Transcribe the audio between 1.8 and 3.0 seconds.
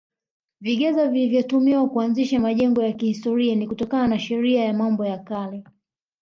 kuainisha majengo ya